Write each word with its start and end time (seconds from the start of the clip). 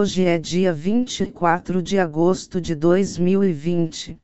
Hoje 0.00 0.24
é 0.24 0.38
dia 0.38 0.72
24 0.72 1.82
de 1.82 1.98
agosto 1.98 2.58
de 2.58 2.74
2020. 2.74 4.18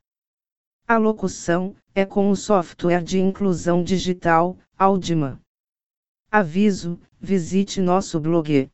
A 0.87 0.97
locução 0.97 1.75
é 1.93 2.03
com 2.03 2.31
o 2.31 2.35
software 2.35 3.03
de 3.03 3.19
inclusão 3.19 3.83
digital, 3.83 4.57
Audima. 4.75 5.39
Aviso: 6.31 6.99
visite 7.19 7.79
nosso 7.79 8.19
blog. 8.19 8.71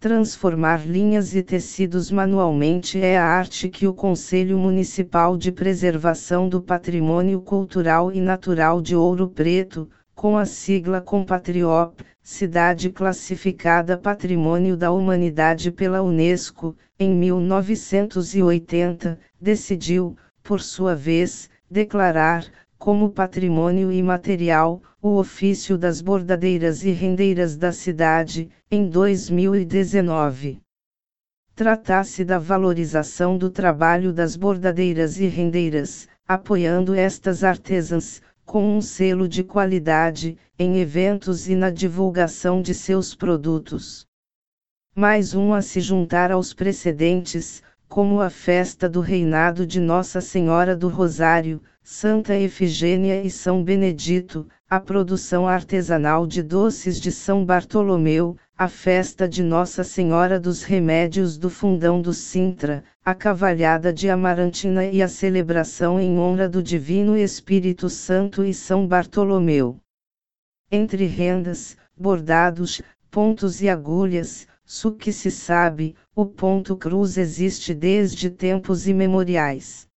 Transformar 0.00 0.86
linhas 0.86 1.34
e 1.34 1.42
tecidos 1.42 2.10
manualmente 2.10 3.00
é 3.00 3.16
a 3.16 3.24
arte 3.24 3.68
que 3.68 3.86
o 3.86 3.94
Conselho 3.94 4.58
Municipal 4.58 5.36
de 5.36 5.52
Preservação 5.52 6.48
do 6.48 6.60
Patrimônio 6.60 7.40
Cultural 7.40 8.10
e 8.10 8.20
Natural 8.20 8.82
de 8.82 8.96
Ouro 8.96 9.28
Preto, 9.28 9.88
com 10.14 10.36
a 10.36 10.44
sigla 10.44 11.00
Compatriop, 11.00 12.04
cidade 12.22 12.90
classificada 12.90 13.98
Patrimônio 13.98 14.76
da 14.76 14.92
Humanidade 14.92 15.72
pela 15.72 16.02
Unesco, 16.02 16.76
em 16.98 17.14
1980, 17.14 19.18
decidiu, 19.40 20.14
por 20.42 20.60
sua 20.60 20.94
vez, 20.94 21.48
declarar, 21.70 22.44
como 22.78 23.08
patrimônio 23.10 23.90
imaterial, 23.92 24.82
o 25.00 25.16
ofício 25.16 25.78
das 25.78 26.00
bordadeiras 26.00 26.84
e 26.84 26.90
rendeiras 26.90 27.56
da 27.56 27.72
cidade, 27.72 28.50
em 28.70 28.88
2019. 28.88 30.60
Trata-se 31.54 32.24
da 32.24 32.38
valorização 32.38 33.38
do 33.38 33.50
trabalho 33.50 34.12
das 34.12 34.36
bordadeiras 34.36 35.20
e 35.20 35.26
rendeiras, 35.26 36.08
apoiando 36.26 36.94
estas 36.94 37.44
artesãs, 37.44 38.22
com 38.52 38.76
um 38.76 38.82
selo 38.82 39.26
de 39.26 39.42
qualidade, 39.42 40.36
em 40.58 40.76
eventos 40.76 41.48
e 41.48 41.56
na 41.56 41.70
divulgação 41.70 42.60
de 42.60 42.74
seus 42.74 43.14
produtos. 43.14 44.06
Mais 44.94 45.34
um 45.34 45.54
a 45.54 45.62
se 45.62 45.80
juntar 45.80 46.30
aos 46.30 46.52
precedentes, 46.52 47.62
como 47.88 48.20
a 48.20 48.28
festa 48.28 48.90
do 48.90 49.00
reinado 49.00 49.66
de 49.66 49.80
Nossa 49.80 50.20
Senhora 50.20 50.76
do 50.76 50.88
Rosário, 50.88 51.62
Santa 51.82 52.36
Efigênia 52.36 53.22
e 53.24 53.30
São 53.30 53.64
Benedito, 53.64 54.46
a 54.68 54.78
produção 54.78 55.48
artesanal 55.48 56.26
de 56.26 56.42
doces 56.42 57.00
de 57.00 57.10
São 57.10 57.46
Bartolomeu, 57.46 58.36
a 58.62 58.68
festa 58.68 59.28
de 59.28 59.42
Nossa 59.42 59.82
Senhora 59.82 60.38
dos 60.38 60.62
Remédios 60.62 61.36
do 61.36 61.50
Fundão 61.50 62.00
do 62.00 62.14
Sintra, 62.14 62.84
a 63.04 63.12
cavalhada 63.12 63.92
de 63.92 64.08
Amarantina 64.08 64.84
e 64.84 65.02
a 65.02 65.08
celebração 65.08 65.98
em 65.98 66.16
honra 66.16 66.48
do 66.48 66.62
Divino 66.62 67.16
Espírito 67.16 67.90
Santo 67.90 68.44
e 68.44 68.54
São 68.54 68.86
Bartolomeu. 68.86 69.80
Entre 70.70 71.06
rendas, 71.06 71.76
bordados, 71.96 72.80
pontos 73.10 73.60
e 73.60 73.68
agulhas, 73.68 74.46
Su 74.64 74.92
que 74.92 75.12
se 75.12 75.32
sabe, 75.32 75.96
o 76.14 76.24
ponto 76.24 76.76
cruz 76.76 77.18
existe 77.18 77.74
desde 77.74 78.30
tempos 78.30 78.86
imemoriais. 78.86 79.88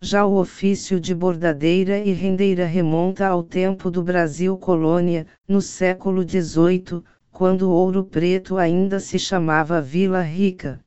Já 0.00 0.26
o 0.26 0.34
ofício 0.34 0.98
de 0.98 1.14
bordadeira 1.14 1.98
e 1.98 2.12
rendeira 2.12 2.66
remonta 2.66 3.28
ao 3.28 3.44
tempo 3.44 3.92
do 3.92 4.02
Brasil 4.02 4.58
colônia, 4.58 5.24
no 5.48 5.62
século 5.62 6.22
XVIII, 6.28 7.04
quando 7.36 7.70
Ouro 7.70 8.02
Preto 8.02 8.56
ainda 8.56 8.98
se 8.98 9.18
chamava 9.18 9.78
Vila 9.78 10.22
Rica. 10.22 10.80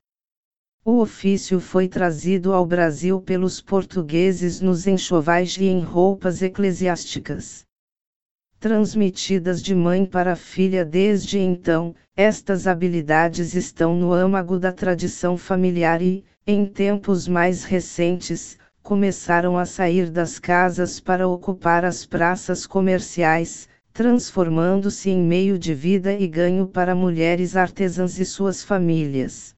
O 0.83 0.99
ofício 0.99 1.59
foi 1.59 1.87
trazido 1.87 2.53
ao 2.53 2.65
Brasil 2.65 3.21
pelos 3.21 3.61
portugueses 3.61 4.59
nos 4.59 4.87
enxovais 4.87 5.57
e 5.57 5.65
em 5.65 5.81
roupas 5.81 6.41
eclesiásticas 6.41 7.63
transmitidas 8.59 9.61
de 9.61 9.75
mãe 9.75 10.07
para 10.07 10.35
filha 10.35 10.83
desde 10.83 11.37
então, 11.37 11.93
estas 12.15 12.65
habilidades 12.65 13.53
estão 13.53 13.95
no 13.95 14.11
âmago 14.11 14.57
da 14.57 14.71
tradição 14.71 15.37
familiar 15.37 16.01
e, 16.01 16.25
em 16.47 16.65
tempos 16.65 17.27
mais 17.27 17.63
recentes, 17.63 18.57
começaram 18.81 19.55
a 19.55 19.67
sair 19.67 20.09
das 20.09 20.39
casas 20.39 20.99
para 20.99 21.27
ocupar 21.27 21.85
as 21.85 22.07
praças 22.07 22.65
comerciais, 22.65 23.69
transformando-se 23.93 25.09
em 25.09 25.21
meio 25.21 25.57
de 25.57 25.73
vida 25.73 26.13
e 26.13 26.27
ganho 26.27 26.67
para 26.67 26.95
mulheres 26.95 27.55
artesãs 27.55 28.19
e 28.19 28.25
suas 28.25 28.63
famílias. 28.63 29.55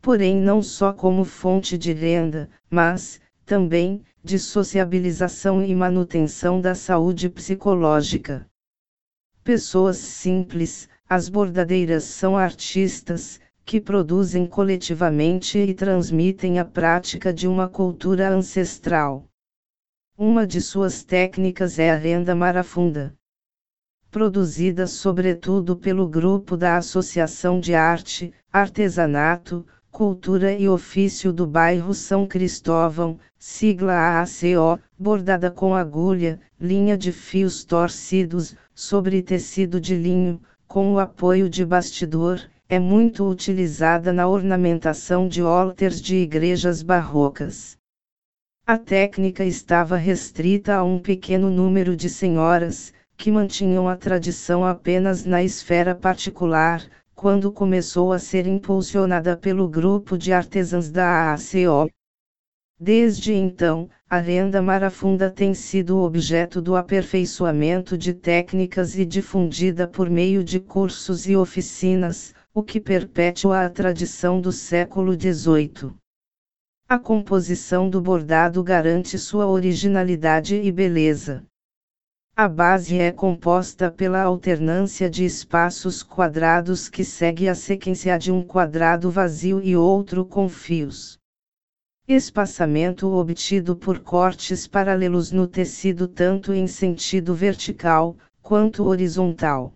Porém, 0.00 0.36
não 0.36 0.62
só 0.62 0.92
como 0.92 1.24
fonte 1.24 1.76
de 1.76 1.92
renda, 1.92 2.48
mas, 2.70 3.20
também, 3.44 4.02
de 4.22 4.38
sociabilização 4.38 5.64
e 5.64 5.74
manutenção 5.74 6.60
da 6.60 6.74
saúde 6.74 7.28
psicológica. 7.28 8.46
Pessoas 9.42 9.96
simples, 9.96 10.88
as 11.08 11.28
bordadeiras 11.28 12.04
são 12.04 12.36
artistas, 12.36 13.40
que 13.64 13.80
produzem 13.80 14.46
coletivamente 14.46 15.58
e 15.58 15.74
transmitem 15.74 16.58
a 16.58 16.64
prática 16.64 17.32
de 17.32 17.46
uma 17.48 17.68
cultura 17.68 18.28
ancestral. 18.28 19.26
Uma 20.16 20.46
de 20.46 20.60
suas 20.60 21.02
técnicas 21.02 21.78
é 21.78 21.90
a 21.90 21.96
renda 21.96 22.34
marafunda. 22.34 23.14
Produzida 24.10 24.88
sobretudo 24.88 25.76
pelo 25.76 26.08
grupo 26.08 26.56
da 26.56 26.76
Associação 26.76 27.60
de 27.60 27.74
Arte, 27.74 28.32
Artesanato, 28.52 29.64
Cultura 29.88 30.52
e 30.52 30.68
Ofício 30.68 31.32
do 31.32 31.46
bairro 31.46 31.94
São 31.94 32.26
Cristóvão, 32.26 33.20
sigla 33.38 33.92
AACO, 33.92 34.80
bordada 34.98 35.48
com 35.48 35.76
agulha, 35.76 36.40
linha 36.60 36.98
de 36.98 37.12
fios 37.12 37.64
torcidos, 37.64 38.56
sobre 38.74 39.22
tecido 39.22 39.80
de 39.80 39.94
linho, 39.94 40.40
com 40.66 40.92
o 40.92 40.98
apoio 40.98 41.48
de 41.48 41.64
bastidor, 41.64 42.40
é 42.68 42.80
muito 42.80 43.28
utilizada 43.28 44.12
na 44.12 44.26
ornamentação 44.26 45.28
de 45.28 45.40
alters 45.40 46.00
de 46.00 46.16
igrejas 46.16 46.82
barrocas. 46.82 47.76
A 48.66 48.76
técnica 48.76 49.44
estava 49.44 49.96
restrita 49.96 50.74
a 50.74 50.84
um 50.84 50.98
pequeno 50.98 51.48
número 51.48 51.96
de 51.96 52.08
senhoras, 52.08 52.92
que 53.20 53.30
mantinham 53.30 53.86
a 53.86 53.96
tradição 53.96 54.64
apenas 54.64 55.26
na 55.26 55.44
esfera 55.44 55.94
particular, 55.94 56.82
quando 57.14 57.52
começou 57.52 58.14
a 58.14 58.18
ser 58.18 58.46
impulsionada 58.46 59.36
pelo 59.36 59.68
grupo 59.68 60.16
de 60.16 60.32
artesãs 60.32 60.90
da 60.90 61.30
AACO. 61.30 61.90
Desde 62.80 63.34
então, 63.34 63.90
a 64.08 64.16
renda 64.16 64.62
marafunda 64.62 65.28
tem 65.30 65.52
sido 65.52 65.98
objeto 65.98 66.62
do 66.62 66.74
aperfeiçoamento 66.74 67.98
de 67.98 68.14
técnicas 68.14 68.96
e 68.96 69.04
difundida 69.04 69.86
por 69.86 70.08
meio 70.08 70.42
de 70.42 70.58
cursos 70.58 71.28
e 71.28 71.36
oficinas, 71.36 72.34
o 72.54 72.62
que 72.62 72.80
perpetua 72.80 73.66
a 73.66 73.68
tradição 73.68 74.40
do 74.40 74.50
século 74.50 75.12
XVIII. 75.12 75.92
A 76.88 76.98
composição 76.98 77.90
do 77.90 78.00
bordado 78.00 78.64
garante 78.64 79.18
sua 79.18 79.46
originalidade 79.46 80.56
e 80.56 80.72
beleza. 80.72 81.44
A 82.36 82.48
base 82.48 82.98
é 82.98 83.12
composta 83.12 83.90
pela 83.90 84.22
alternância 84.22 85.10
de 85.10 85.26
espaços 85.26 86.02
quadrados 86.02 86.88
que 86.88 87.04
segue 87.04 87.48
a 87.50 87.54
sequência 87.54 88.18
de 88.18 88.32
um 88.32 88.42
quadrado 88.42 89.10
vazio 89.10 89.62
e 89.62 89.76
outro 89.76 90.24
com 90.24 90.48
fios. 90.48 91.18
Espaçamento 92.08 93.12
obtido 93.12 93.76
por 93.76 93.98
cortes 93.98 94.66
paralelos 94.66 95.30
no 95.30 95.46
tecido 95.46 96.08
tanto 96.08 96.54
em 96.54 96.66
sentido 96.66 97.34
vertical, 97.34 98.16
quanto 98.40 98.84
horizontal. 98.84 99.74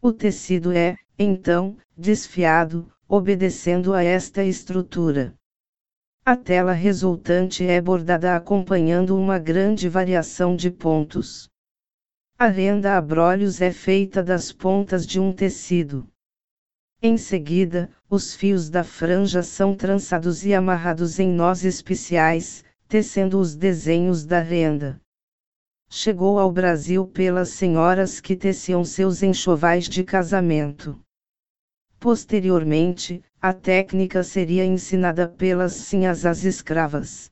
O 0.00 0.12
tecido 0.12 0.72
é, 0.72 0.96
então, 1.18 1.76
desfiado, 1.94 2.90
obedecendo 3.06 3.92
a 3.92 4.02
esta 4.02 4.42
estrutura. 4.42 5.34
A 6.24 6.36
tela 6.36 6.72
resultante 6.72 7.66
é 7.66 7.82
bordada 7.82 8.34
acompanhando 8.34 9.14
uma 9.14 9.38
grande 9.38 9.90
variação 9.90 10.56
de 10.56 10.70
pontos. 10.70 11.50
A 12.38 12.48
renda 12.48 12.98
a 12.98 13.00
brolhos 13.00 13.62
é 13.62 13.72
feita 13.72 14.22
das 14.22 14.52
pontas 14.52 15.06
de 15.06 15.18
um 15.18 15.32
tecido. 15.32 16.06
Em 17.00 17.16
seguida, 17.16 17.90
os 18.10 18.34
fios 18.34 18.68
da 18.68 18.84
franja 18.84 19.42
são 19.42 19.74
trançados 19.74 20.44
e 20.44 20.52
amarrados 20.52 21.18
em 21.18 21.30
nós 21.30 21.64
especiais, 21.64 22.62
tecendo 22.86 23.40
os 23.40 23.56
desenhos 23.56 24.26
da 24.26 24.38
renda. 24.38 25.00
Chegou 25.88 26.38
ao 26.38 26.52
Brasil 26.52 27.06
pelas 27.06 27.48
senhoras 27.48 28.20
que 28.20 28.36
teciam 28.36 28.84
seus 28.84 29.22
enxovais 29.22 29.88
de 29.88 30.04
casamento. 30.04 31.00
Posteriormente, 31.98 33.24
a 33.40 33.54
técnica 33.54 34.22
seria 34.22 34.66
ensinada 34.66 35.26
pelas 35.26 35.72
sinhas 35.72 36.26
às 36.26 36.44
escravas. 36.44 37.30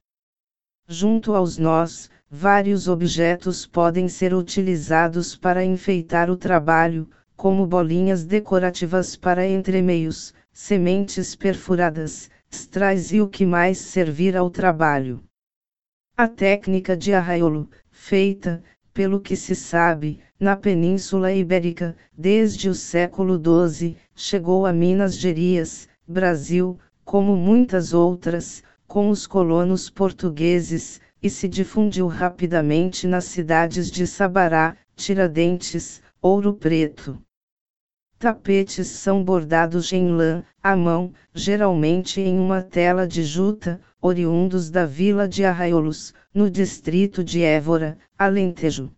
Junto 0.89 1.35
aos 1.35 1.59
nós, 1.59 2.09
vários 2.37 2.89
objetos 2.89 3.65
podem 3.65 4.09
ser 4.09 4.35
utilizados 4.35 5.37
para 5.37 5.65
enfeitar 5.65 6.29
o 6.29 6.37
trabalho, 6.37 7.09
como 7.37 7.65
bolinhas 7.65 8.25
decorativas 8.25 9.15
para 9.15 9.47
entremeios, 9.47 10.35
sementes 10.53 11.37
perfuradas, 11.37 12.29
strais 12.51 13.13
e 13.13 13.21
o 13.21 13.29
que 13.29 13.47
mais 13.47 13.79
servir 13.79 14.37
ao 14.37 14.51
trabalho. 14.51 15.23
A 16.17 16.27
técnica 16.27 16.97
de 16.97 17.15
arraiolo, 17.15 17.71
feita, 17.89 18.65
pelo 18.93 19.21
que 19.21 19.37
se 19.37 19.55
sabe, 19.55 20.19
na 20.39 20.57
Península 20.57 21.33
Ibérica, 21.33 21.97
desde 22.19 22.69
o 22.69 22.75
século 22.75 23.41
XII, 23.41 23.97
chegou 24.13 24.67
a 24.67 24.73
Minas 24.73 25.17
Gerais, 25.17 25.89
Brasil, 26.07 26.81
como 27.05 27.37
muitas 27.37 27.93
outras, 27.93 28.61
com 28.89 29.09
os 29.09 29.25
colonos 29.25 29.89
portugueses, 29.89 31.01
e 31.25 31.31
se 31.31 31.49
difundiu 31.49 32.07
rapidamente 32.07 33.07
nas 33.07 33.25
cidades 33.25 33.91
de 33.91 34.07
Sabará, 34.07 34.77
Tiradentes, 34.95 36.03
Ouro 36.21 36.53
Preto. 36.53 37.19
Tapetes 38.19 38.89
são 38.89 39.25
bordados 39.25 39.91
em 39.91 40.11
lã, 40.11 40.45
à 40.63 40.77
mão, 40.77 41.15
geralmente 41.35 42.21
em 42.21 42.39
uma 42.39 42.63
tela 42.63 43.09
de 43.09 43.25
juta, 43.25 43.81
oriundos 44.03 44.69
da 44.69 44.85
vila 44.85 45.27
de 45.27 45.47
Arraiolos, 45.47 46.13
no 46.35 46.51
distrito 46.51 47.25
de 47.25 47.43
Évora, 47.43 47.97
Alentejo. 48.19 48.93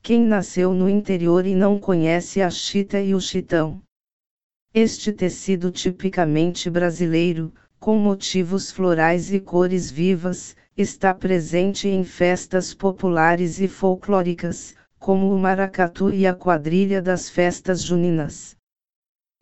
Quem 0.00 0.22
nasceu 0.22 0.72
no 0.72 0.88
interior 0.88 1.44
e 1.44 1.54
não 1.54 1.78
conhece 1.78 2.40
a 2.40 2.48
chita 2.48 2.98
e 2.98 3.14
o 3.14 3.20
chitão? 3.20 3.82
Este 4.72 5.12
tecido 5.12 5.70
tipicamente 5.70 6.70
brasileiro, 6.70 7.52
com 7.78 7.98
motivos 7.98 8.70
florais 8.70 9.30
e 9.30 9.38
cores 9.38 9.90
vivas, 9.90 10.56
está 10.76 11.14
presente 11.14 11.88
em 11.88 12.04
festas 12.04 12.74
populares 12.74 13.60
e 13.60 13.66
folclóricas, 13.66 14.74
como 14.98 15.32
o 15.32 15.38
maracatu 15.38 16.10
e 16.12 16.26
a 16.26 16.34
quadrilha 16.34 17.00
das 17.00 17.30
festas 17.30 17.82
juninas. 17.82 18.54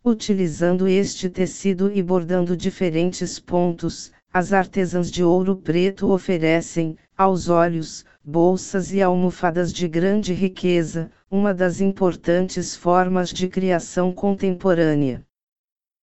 Utilizando 0.04 0.86
este 0.86 1.28
tecido 1.28 1.90
e 1.90 2.02
bordando 2.02 2.56
diferentes 2.56 3.40
pontos, 3.40 4.12
as 4.32 4.52
artesãs 4.52 5.10
de 5.10 5.24
ouro 5.24 5.56
preto 5.56 6.12
oferecem, 6.12 6.96
aos 7.16 7.48
olhos, 7.48 8.04
bolsas 8.22 8.92
e 8.92 9.02
almofadas 9.02 9.72
de 9.72 9.88
grande 9.88 10.32
riqueza, 10.32 11.10
uma 11.30 11.52
das 11.52 11.80
importantes 11.80 12.76
formas 12.76 13.30
de 13.30 13.48
criação 13.48 14.12
contemporânea. 14.12 15.26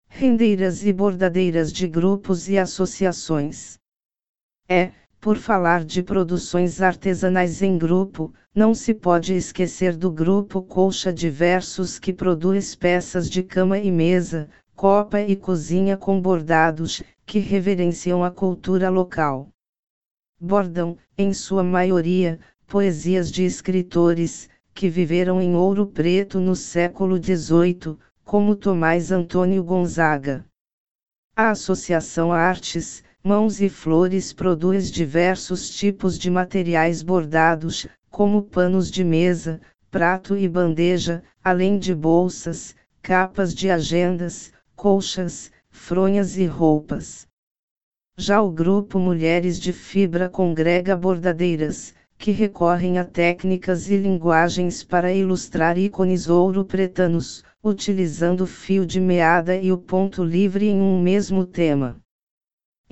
Rendeiras 0.08 0.84
e 0.84 0.92
bordadeiras 0.92 1.72
de 1.72 1.86
grupos 1.86 2.48
e 2.48 2.58
associações. 2.58 3.78
É, 4.68 4.92
por 5.20 5.36
falar 5.36 5.84
de 5.84 6.02
produções 6.02 6.80
artesanais 6.80 7.60
em 7.60 7.76
grupo, 7.76 8.32
não 8.54 8.74
se 8.74 8.94
pode 8.94 9.34
esquecer 9.34 9.94
do 9.94 10.10
grupo 10.10 10.62
Colcha 10.62 11.12
Diversos 11.12 11.98
que 11.98 12.12
produz 12.12 12.74
peças 12.74 13.28
de 13.28 13.42
cama 13.42 13.78
e 13.78 13.90
mesa, 13.92 14.48
copa 14.74 15.20
e 15.20 15.36
cozinha 15.36 15.94
com 15.94 16.18
bordados, 16.18 17.02
que 17.26 17.38
reverenciam 17.38 18.24
a 18.24 18.30
cultura 18.30 18.88
local. 18.88 19.48
Bordam, 20.40 20.96
em 21.18 21.34
sua 21.34 21.62
maioria, 21.62 22.40
poesias 22.66 23.30
de 23.30 23.44
escritores, 23.44 24.48
que 24.72 24.88
viveram 24.88 25.38
em 25.42 25.54
Ouro 25.54 25.86
Preto 25.86 26.40
no 26.40 26.56
século 26.56 27.22
XVIII, 27.22 27.98
como 28.24 28.56
Tomás 28.56 29.12
Antônio 29.12 29.62
Gonzaga. 29.62 30.46
A 31.36 31.50
Associação 31.50 32.32
Artes, 32.32 33.04
Mãos 33.22 33.60
e 33.60 33.68
Flores 33.68 34.32
produz 34.32 34.90
diversos 34.90 35.68
tipos 35.68 36.18
de 36.18 36.30
materiais 36.30 37.02
bordados, 37.02 37.86
como 38.08 38.42
panos 38.42 38.90
de 38.90 39.04
mesa, 39.04 39.60
prato 39.90 40.38
e 40.38 40.48
bandeja, 40.48 41.22
além 41.44 41.78
de 41.78 41.94
bolsas, 41.94 42.74
capas 43.02 43.54
de 43.54 43.70
agendas, 43.70 44.54
colchas, 44.74 45.52
fronhas 45.68 46.38
e 46.38 46.46
roupas. 46.46 47.28
Já 48.16 48.40
o 48.40 48.50
grupo 48.50 48.98
Mulheres 48.98 49.60
de 49.60 49.74
Fibra 49.74 50.30
congrega 50.30 50.96
bordadeiras, 50.96 51.94
que 52.16 52.30
recorrem 52.30 52.98
a 52.98 53.04
técnicas 53.04 53.90
e 53.90 53.98
linguagens 53.98 54.82
para 54.82 55.12
ilustrar 55.12 55.76
ícones 55.76 56.26
ouro-pretanos, 56.26 57.44
utilizando 57.62 58.46
fio 58.46 58.86
de 58.86 58.98
meada 58.98 59.54
e 59.56 59.70
o 59.70 59.76
ponto 59.76 60.24
livre 60.24 60.66
em 60.68 60.80
um 60.80 60.98
mesmo 61.02 61.44
tema. 61.44 62.00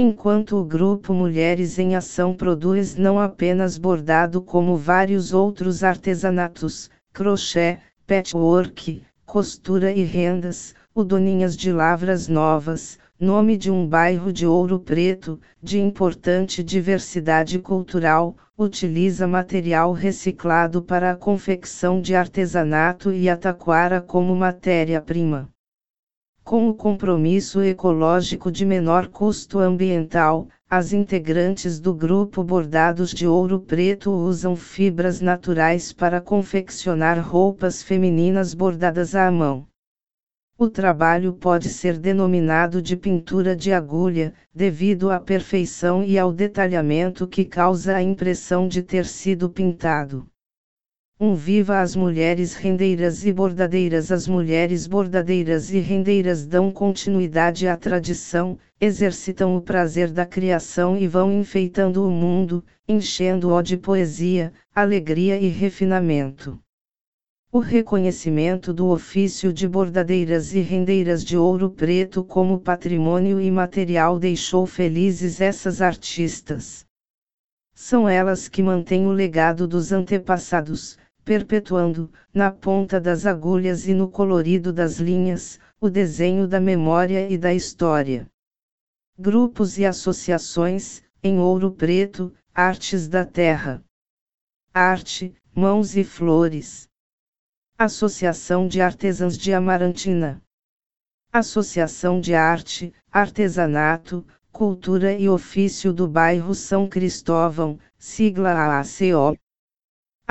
Enquanto 0.01 0.57
o 0.57 0.65
grupo 0.65 1.13
Mulheres 1.13 1.77
em 1.77 1.97
Ação 1.97 2.33
produz 2.33 2.95
não 2.95 3.19
apenas 3.19 3.77
bordado 3.77 4.41
como 4.41 4.77
vários 4.77 5.33
outros 5.33 5.83
artesanatos, 5.83 6.89
crochê, 7.13 7.79
patchwork, 8.07 9.03
costura 9.27 9.91
e 9.91 10.05
rendas, 10.05 10.73
o 10.95 11.03
Doninhas 11.03 11.57
de 11.57 11.73
Lavras 11.73 12.29
Novas, 12.29 12.97
nome 13.19 13.57
de 13.57 13.73
um 13.73 13.89
bairro 13.89 14.33
de 14.33 14.47
Ouro 14.47 14.79
Preto, 14.79 15.41
de 15.61 15.81
importante 15.81 16.63
diversidade 16.63 17.59
cultural, 17.59 18.37
utiliza 18.57 19.27
material 19.27 19.93
reciclado 19.93 20.81
para 20.81 21.11
a 21.11 21.17
confecção 21.17 22.01
de 22.01 22.15
artesanato 22.15 23.11
e 23.11 23.29
a 23.29 23.37
taquara 23.37 24.01
como 24.01 24.37
matéria-prima 24.37 25.49
com 26.49 26.67
o 26.67 26.73
compromisso 26.73 27.61
ecológico 27.61 28.51
de 28.51 28.65
menor 28.65 29.09
custo 29.09 29.59
ambiental, 29.59 30.49
as 30.67 30.95
integrantes 30.95 31.79
do 31.79 31.95
grupo 31.95 32.43
Bordados 32.43 33.11
de 33.11 33.27
Ouro 33.27 33.61
Preto 33.61 34.11
usam 34.11 34.57
fibras 34.57 35.21
naturais 35.21 35.93
para 35.93 36.23
confeccionar 36.23 37.21
roupas 37.21 37.83
femininas 37.83 38.55
bordadas 38.55 39.15
à 39.15 39.31
mão. 39.31 39.67
O 40.57 40.71
trabalho 40.71 41.35
pode 41.35 41.69
ser 41.69 41.99
denominado 41.99 42.81
de 42.81 42.97
pintura 42.97 43.55
de 43.55 43.71
agulha, 43.71 44.33
devido 44.55 45.11
à 45.11 45.21
perfeição 45.21 46.03
e 46.03 46.19
ao 46.19 46.33
detalhamento 46.33 47.29
que 47.29 47.45
causa 47.45 47.95
a 47.95 48.03
impressão 48.03 48.67
de 48.67 48.83
ter 48.83 49.05
sido 49.05 49.51
pintado. 49.51 50.27
Um 51.21 51.35
viva 51.35 51.81
as 51.81 51.97
mulheres 51.97 52.55
rendeiras 52.55 53.27
e 53.27 53.33
bordadeiras 53.33 54.13
As 54.13 54.29
mulheres 54.29 54.87
bordadeiras 54.87 55.69
e 55.73 55.81
rendeiras 55.81 56.47
dão 56.47 56.71
continuidade 56.71 57.67
à 57.67 57.77
tradição, 57.77 58.57
exercitam 58.81 59.57
o 59.57 59.61
prazer 59.61 60.13
da 60.13 60.25
criação 60.25 60.97
e 60.97 61.09
vão 61.09 61.33
enfeitando 61.33 62.07
o 62.07 62.11
mundo, 62.11 62.65
enchendo-o 62.87 63.61
de 63.63 63.77
poesia, 63.77 64.53
alegria 64.73 65.37
e 65.41 65.49
refinamento. 65.49 66.57
O 67.51 67.59
reconhecimento 67.59 68.73
do 68.73 68.87
ofício 68.87 69.53
de 69.53 69.67
bordadeiras 69.67 70.55
e 70.55 70.61
rendeiras 70.61 71.25
de 71.25 71.37
ouro 71.37 71.69
preto 71.69 72.23
como 72.23 72.61
patrimônio 72.61 73.41
imaterial 73.41 74.21
deixou 74.21 74.67
felizes 74.67 75.41
essas 75.41 75.83
artistas. 75.83 76.87
São 77.75 78.09
elas 78.09 78.47
que 78.49 78.63
mantêm 78.63 79.07
o 79.07 79.13
legado 79.13 79.67
dos 79.67 79.91
antepassados, 79.93 80.97
perpetuando, 81.29 82.11
na 82.33 82.51
ponta 82.51 82.99
das 82.99 83.27
agulhas 83.27 83.87
e 83.87 83.93
no 83.93 84.09
colorido 84.09 84.73
das 84.73 84.99
linhas, 84.99 85.61
o 85.79 85.91
desenho 85.91 86.49
da 86.49 86.59
memória 86.59 87.29
e 87.29 87.37
da 87.37 87.53
história. 87.53 88.27
Grupos 89.19 89.77
e 89.77 89.85
associações, 89.85 91.03
em 91.23 91.39
ouro 91.39 91.71
preto, 91.71 92.33
artes 92.55 93.07
da 93.07 93.27
terra. 93.27 93.85
Arte, 94.73 95.35
Mãos 95.55 95.99
e 95.99 96.03
Flores. 96.03 96.89
Associação 97.77 98.67
de 98.67 98.81
Artesãs 98.81 99.37
de 99.37 99.53
Amarantina. 99.53 100.41
Associação 101.31 102.23
de 102.23 102.35
Arte, 102.35 102.91
Artesanato, 103.13 104.27
Cultura 104.51 105.13
e 105.13 105.29
Ofício 105.29 105.93
do 105.93 106.09
Bairro 106.09 106.55
São 106.55 106.89
Cristóvão, 106.89 107.79
sigla 107.99 108.55
AACO. 108.55 109.39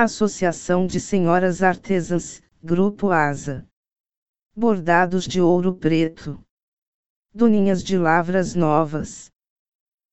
Associação 0.00 0.86
de 0.86 1.00
Senhoras 1.00 1.60
Artesãs, 1.60 2.40
Grupo 2.62 3.10
ASA. 3.10 3.68
Bordados 4.54 5.24
de 5.24 5.40
Ouro 5.40 5.74
Preto. 5.74 6.40
Doninhas 7.34 7.82
de 7.82 7.98
Lavras 7.98 8.54
Novas. 8.54 9.28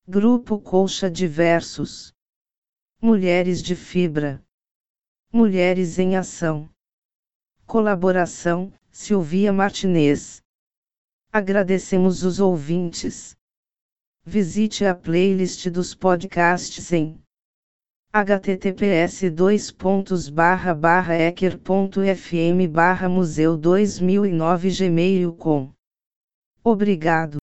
Grupo 0.08 0.60
Colcha 0.60 1.08
Diversos. 1.08 2.12
Mulheres 3.00 3.62
de 3.62 3.76
Fibra. 3.76 4.44
Mulheres 5.32 6.00
em 6.00 6.16
Ação. 6.16 6.68
Colaboração: 7.68 8.74
Silvia 8.90 9.54
Martinez. 9.54 10.42
Agradecemos 11.32 12.24
os 12.24 12.40
ouvintes. 12.40 13.38
Visite 14.24 14.84
a 14.84 14.96
playlist 14.96 15.70
dos 15.70 15.94
podcasts 15.94 16.92
em 16.92 17.24
https 18.16 19.24
ecker.fm 21.12 22.66
museu 23.10 23.58
2009 23.58 24.70
gmail.com 24.70 25.70
Obrigado. 26.64 27.38